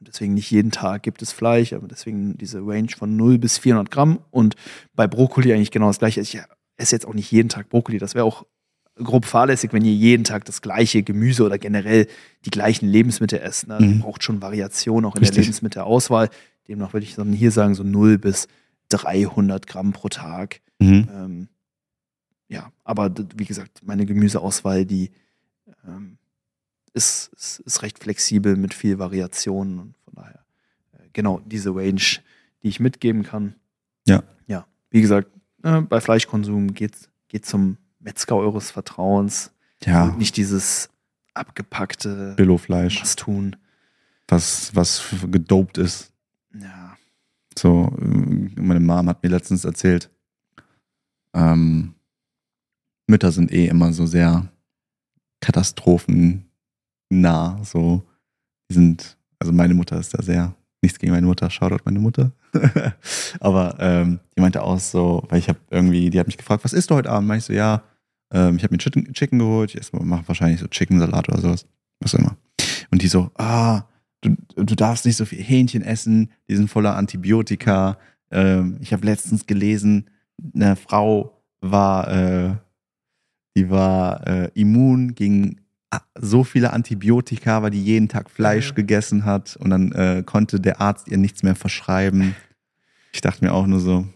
[0.00, 3.90] Deswegen nicht jeden Tag gibt es Fleisch, aber deswegen diese Range von 0 bis 400
[3.90, 4.18] Gramm.
[4.30, 4.56] Und
[4.94, 6.20] bei Brokkoli eigentlich genau das gleiche.
[6.20, 6.38] Ich
[6.76, 7.98] esse jetzt auch nicht jeden Tag Brokkoli.
[7.98, 8.44] Das wäre auch
[8.96, 12.06] grob fahrlässig, wenn ihr jeden Tag das gleiche Gemüse oder generell
[12.44, 13.68] die gleichen Lebensmittel esst.
[13.68, 13.78] Ne?
[13.80, 14.00] Mhm.
[14.00, 15.46] Braucht schon Variation auch in der Richtig.
[15.46, 16.28] Lebensmittelauswahl.
[16.68, 18.48] Demnach würde ich dann hier sagen, so 0 bis
[18.90, 20.60] 300 Gramm pro Tag.
[20.78, 21.08] Mhm.
[21.12, 21.48] Ähm,
[22.48, 25.10] ja, aber wie gesagt, meine Gemüseauswahl, die
[25.86, 26.18] ähm,
[26.92, 30.44] ist, ist, ist recht flexibel mit viel Variation und von daher
[30.92, 32.02] äh, genau diese Range,
[32.62, 33.54] die ich mitgeben kann.
[34.06, 34.22] Ja.
[34.46, 35.30] Ja, wie gesagt,
[35.62, 39.52] äh, bei Fleischkonsum geht, geht zum Metzger eures Vertrauens.
[39.84, 40.90] Ja, Und nicht dieses
[41.34, 43.56] abgepackte Billo-Fleisch, was tun.
[44.28, 46.12] was, was gedopt ist.
[46.54, 46.96] Ja.
[47.58, 48.04] So, äh,
[48.60, 50.10] meine Mom hat mir letztens erzählt,
[51.34, 51.94] ähm,
[53.06, 54.48] Mütter sind eh immer so sehr
[55.40, 56.46] Katastrophen
[57.10, 57.58] nah.
[57.64, 58.02] So,
[58.70, 62.32] die sind, also meine Mutter ist da sehr, nichts gegen meine Mutter, Shoutout meine Mutter.
[63.40, 66.72] Aber ähm, die meinte auch so, weil ich habe irgendwie, die hat mich gefragt, was
[66.72, 67.28] isst du heute Abend?
[67.28, 67.82] Meinte ich so, ja,
[68.32, 71.66] ähm, ich habe mir Chicken, Chicken geholt, ich mache wahrscheinlich so Chicken-Salat oder sowas,
[72.00, 72.36] was immer.
[72.90, 73.82] Und die so, ah,
[74.22, 77.98] du, du darfst nicht so viel Hähnchen essen, die sind voller Antibiotika.
[78.30, 80.08] Ähm, ich habe letztens gelesen,
[80.54, 82.54] eine Frau war, äh,
[83.56, 85.60] die war äh, immun gegen
[86.18, 88.74] so viele Antibiotika, weil die jeden Tag Fleisch ja.
[88.74, 92.34] gegessen hat und dann äh, konnte der Arzt ihr nichts mehr verschreiben.
[93.12, 94.06] Ich dachte mir auch nur so.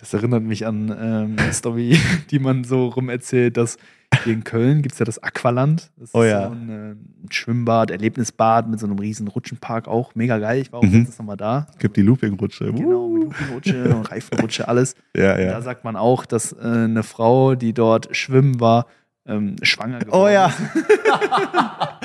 [0.00, 1.98] Das erinnert mich an ähm, eine Story,
[2.30, 3.76] die man so rum erzählt, dass
[4.24, 5.90] hier in Köln gibt es ja das Aqualand.
[5.96, 6.46] Das oh ja.
[6.48, 10.14] So ein, äh, ein, Schwimmbad, Erlebnisbad mit so einem riesen Rutschenpark auch.
[10.14, 10.62] Mega geil.
[10.62, 10.92] Ich war auch mhm.
[10.92, 11.66] letztens nochmal da.
[11.70, 12.72] Es gibt die Loopingrutsche.
[12.72, 14.94] Genau, Loopingrutsche und Reifenrutsche, alles.
[15.14, 15.52] Ja, ja.
[15.52, 18.86] da sagt man auch, dass äh, eine Frau, die dort schwimmen war,
[19.30, 20.52] ähm, schwanger geworden Oh ja.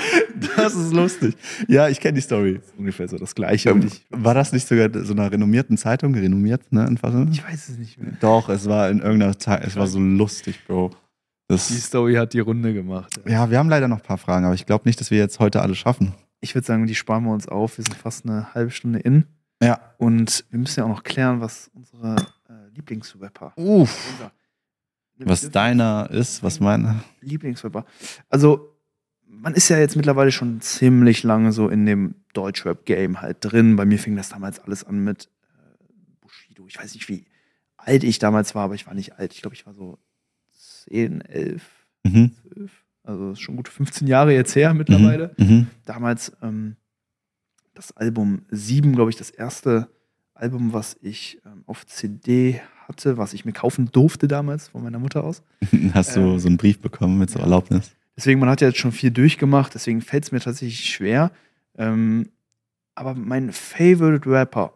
[0.56, 1.36] das ist lustig.
[1.68, 2.60] Ja, ich kenne die Story.
[2.78, 3.70] ungefähr so das Gleiche.
[3.70, 6.14] Ähm, war das nicht sogar so einer renommierten Zeitung?
[6.14, 6.88] Renommiert, ne?
[7.32, 8.12] Ich weiß es nicht mehr.
[8.20, 9.66] Doch, es war in irgendeiner Zeit.
[9.66, 10.92] Es war so lustig, Bro.
[11.48, 13.20] Das, die Story hat die Runde gemacht.
[13.24, 13.32] Ja.
[13.32, 15.38] ja, wir haben leider noch ein paar Fragen, aber ich glaube nicht, dass wir jetzt
[15.38, 16.14] heute alle schaffen.
[16.40, 17.78] Ich würde sagen, die sparen wir uns auf.
[17.78, 19.26] Wir sind fast eine halbe Stunde in.
[19.62, 19.80] Ja.
[19.98, 22.16] Und wir müssen ja auch noch klären, was unsere
[22.48, 23.52] äh, Lieblingsrapper.
[23.56, 24.14] Uff.
[25.18, 27.02] Was deiner ist, was meiner.
[27.20, 27.86] Lieblingsrapper.
[28.28, 28.76] Also,
[29.26, 33.76] man ist ja jetzt mittlerweile schon ziemlich lange so in dem Deutschrap-Game halt drin.
[33.76, 35.84] Bei mir fing das damals alles an mit äh,
[36.20, 36.66] Bushido.
[36.66, 37.26] Ich weiß nicht, wie
[37.76, 39.32] alt ich damals war, aber ich war nicht alt.
[39.32, 39.98] Ich glaube, ich war so
[40.88, 41.62] 10, 11,
[42.04, 42.32] mhm.
[42.54, 42.72] 12.
[43.04, 45.34] Also schon gut 15 Jahre jetzt her mittlerweile.
[45.38, 45.46] Mhm.
[45.46, 45.66] mhm.
[45.84, 46.76] Damals ähm,
[47.74, 49.88] das Album 7, glaube ich, das erste
[50.34, 54.98] Album, was ich ähm, auf CD hatte, was ich mir kaufen durfte damals von meiner
[54.98, 55.42] Mutter aus.
[55.92, 57.92] Hast du ähm, so einen Brief bekommen mit so Erlaubnis?
[58.16, 61.30] Deswegen, man hat ja jetzt schon viel durchgemacht, deswegen fällt es mir tatsächlich schwer.
[61.76, 62.30] Ähm,
[62.94, 64.72] aber mein Favorite Rapper,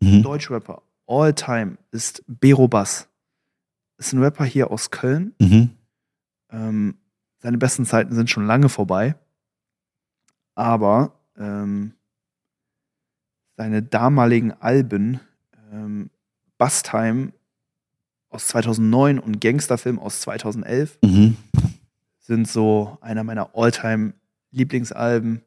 [0.00, 0.22] mhm.
[0.22, 3.08] Deutschrapper, all time, ist Bero Bass
[4.02, 5.34] ist ein Rapper hier aus Köln.
[5.38, 5.70] Mhm.
[6.50, 6.96] Ähm,
[7.38, 9.14] seine besten Zeiten sind schon lange vorbei.
[10.54, 11.94] Aber ähm,
[13.56, 15.20] seine damaligen Alben,
[15.72, 16.10] ähm,
[16.58, 17.32] Bustime
[18.32, 21.36] aus 2009 und Gangsterfilm aus 2011, mhm.
[22.20, 24.14] sind so einer meiner Alltime
[24.50, 25.42] lieblingsalben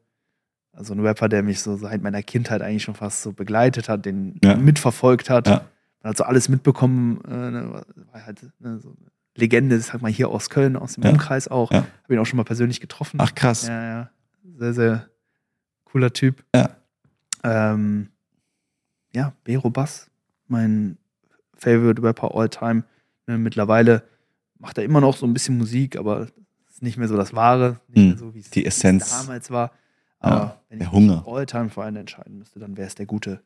[0.72, 4.04] Also ein Rapper, der mich so seit meiner Kindheit eigentlich schon fast so begleitet hat,
[4.04, 4.56] den ja.
[4.56, 5.48] mitverfolgt hat.
[5.48, 5.66] Ja
[6.06, 10.10] man hat so alles mitbekommen, äh, ne, war halt ne, so eine Legende, sag mal
[10.10, 11.10] hier aus Köln, aus dem ja.
[11.10, 11.72] Umkreis auch.
[11.72, 11.78] Ja.
[12.04, 13.18] Habe ihn auch schon mal persönlich getroffen.
[13.20, 13.66] Ach krass.
[13.66, 14.10] Ja, ja.
[14.56, 15.06] Sehr, sehr
[15.84, 16.44] cooler Typ.
[16.54, 16.76] Ja.
[17.42, 18.10] Ähm,
[19.12, 20.08] ja, Bero Bass,
[20.46, 20.96] mein
[21.56, 22.84] Favorite Rapper all time.
[23.26, 24.02] Ne, mittlerweile
[24.58, 26.28] macht er immer noch so ein bisschen Musik, aber
[26.68, 28.08] ist nicht mehr so das Wahre, nicht hm.
[28.08, 29.10] mehr so, wie es Die Essenz.
[29.10, 29.72] damals war.
[30.18, 31.24] Aber ja, wenn der ich Hunger.
[31.26, 33.42] all time für einen entscheiden müsste, dann wäre es der gute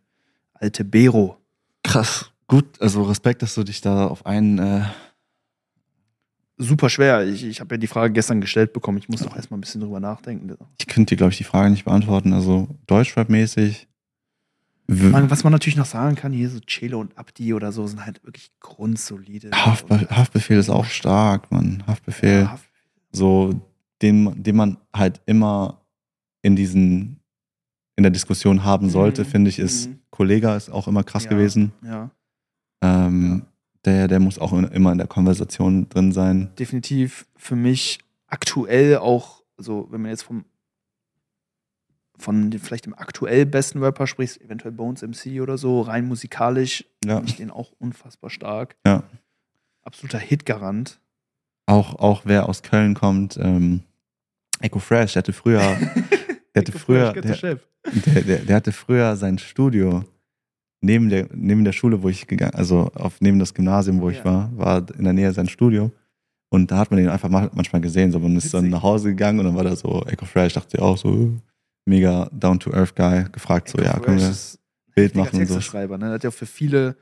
[0.55, 1.37] alte Bero.
[1.83, 2.31] Krass.
[2.47, 4.59] Gut, also Respekt, dass du dich da auf einen.
[4.59, 4.83] Äh
[6.59, 7.27] Super schwer.
[7.27, 8.99] Ich, ich habe ja die Frage gestern gestellt bekommen.
[8.99, 10.55] Ich muss noch erstmal ein bisschen drüber nachdenken.
[10.79, 12.35] Ich könnte dir, glaube ich, die Frage nicht beantworten.
[12.35, 13.87] Also Deutschrap-mäßig.
[14.91, 18.25] Was man natürlich noch sagen kann, hier so Chelo und Abdi oder so sind halt
[18.25, 19.51] wirklich grundsolide.
[19.53, 21.85] Haftbe Haftbefehl ist auch stark, Mann.
[21.87, 22.41] Haftbefehl.
[22.41, 22.71] Ja, Haft
[23.13, 23.55] so,
[24.03, 25.81] den, den man halt immer
[26.43, 27.21] in diesen,
[27.97, 28.91] in der Diskussion haben mhm.
[28.91, 29.29] sollte, mhm.
[29.29, 29.99] finde ich, ist, mhm.
[30.11, 31.73] Kollega ist auch immer krass ja, gewesen.
[31.85, 32.11] Ja.
[32.83, 33.43] Ähm,
[33.85, 36.51] der, der muss auch immer in der Konversation drin sein.
[36.59, 40.45] Definitiv für mich aktuell auch, also wenn man jetzt vom
[42.21, 47.17] von vielleicht dem aktuell besten Rapper spricht, eventuell Bones MC oder so, rein musikalisch, ja.
[47.17, 48.77] finde ich den auch unfassbar stark.
[48.87, 49.05] Ja.
[49.83, 51.01] Absoluter Hitgarant.
[51.67, 53.81] Auch, auch wer aus Köln kommt, ähm,
[54.61, 55.61] Echo Fresh, der hatte früher,
[56.55, 60.05] der hatte früher, der, der, der, der, hatte früher sein Studio
[60.83, 64.19] neben der, neben der Schule, wo ich gegangen, also auf, neben das Gymnasium, wo ja.
[64.19, 65.91] ich war, war in der Nähe sein Studio.
[66.53, 68.11] Und da hat man ihn einfach manchmal gesehen.
[68.11, 70.77] So, man ist dann nach Hause gegangen und dann war da so Echo Fresh, dachte
[70.77, 71.33] ich auch so,
[71.85, 74.35] mega down-to-earth-Guy, gefragt so, ja, können wir
[74.95, 75.61] Bild machen und so.
[75.61, 76.07] Schreiber, ne?
[76.07, 76.97] Er hat ja für viele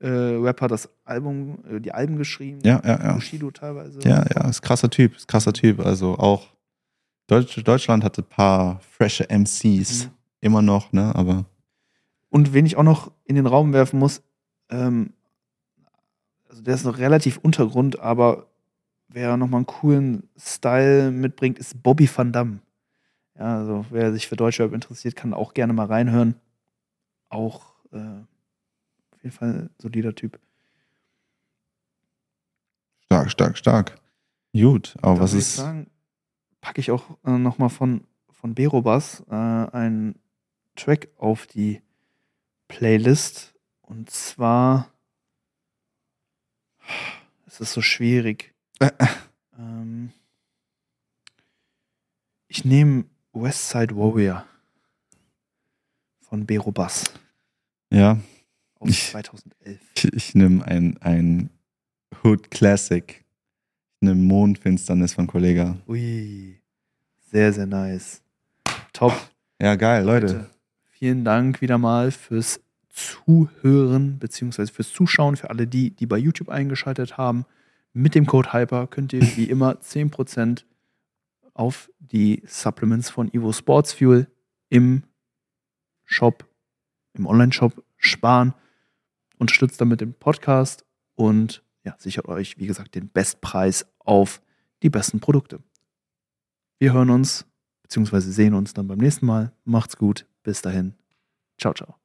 [0.00, 2.60] äh, Rapper das Album, äh, die Alben geschrieben.
[2.62, 3.12] Ja, ja, ja.
[3.14, 4.00] Bushido teilweise.
[4.00, 5.80] Ja, ja, ist krasser Typ, ist krasser Typ.
[5.80, 6.48] Also auch
[7.26, 10.10] Deutsch, Deutschland hatte ein paar frische MCs, mhm.
[10.40, 11.44] immer noch, ne, aber
[12.30, 14.22] und wen ich auch noch in den Raum werfen muss,
[14.70, 15.12] ähm,
[16.48, 18.46] also der ist noch relativ Untergrund, aber
[19.08, 22.60] wer nochmal einen coolen Style mitbringt, ist Bobby Van Damme.
[23.38, 26.34] Ja, also wer sich für Deutschrap interessiert, kann auch gerne mal reinhören.
[27.28, 27.96] Auch äh,
[29.12, 30.40] auf jeden Fall ein solider Typ.
[33.04, 34.00] Stark, stark, stark.
[34.52, 35.56] Gut, aber da was ist.
[35.56, 35.88] Sagen,
[36.60, 40.18] packe ich auch äh, nochmal von, von Berobas äh, einen
[40.74, 41.80] Track auf die
[42.66, 43.54] Playlist.
[43.82, 44.88] Und zwar.
[47.46, 48.54] Es ist so schwierig.
[49.58, 50.12] ähm,
[52.48, 53.04] ich nehme
[53.42, 54.44] Westside Warrior
[56.20, 57.04] von Berobas
[57.90, 58.18] Ja,
[58.78, 59.80] aus Ich- 2011.
[59.94, 61.50] ich, ich nehme ein, ein
[62.22, 63.24] Hood Classic.
[64.00, 65.76] Ich nehme Mondfinsternis von Kollega.
[65.88, 66.60] Ui,
[67.30, 68.22] sehr, sehr nice.
[68.92, 69.12] Top.
[69.60, 70.26] Ja, geil, Leute.
[70.26, 70.50] Leute,
[70.90, 76.48] vielen Dank wieder mal fürs Zuhören beziehungsweise fürs Zuschauen, für alle die, die bei YouTube
[76.48, 77.44] eingeschaltet haben.
[77.92, 80.64] Mit dem Code Hyper könnt ihr wie immer 10%
[81.58, 84.30] auf die Supplements von Evo Sports Fuel
[84.68, 85.02] im
[86.04, 86.46] Shop,
[87.14, 88.54] im Online-Shop sparen.
[89.38, 94.40] Unterstützt damit den Podcast und ja, sichert euch, wie gesagt, den Bestpreis auf
[94.82, 95.62] die besten Produkte.
[96.78, 97.46] Wir hören uns
[97.82, 99.52] beziehungsweise sehen uns dann beim nächsten Mal.
[99.64, 100.26] Macht's gut.
[100.42, 100.94] Bis dahin.
[101.58, 101.97] Ciao, ciao.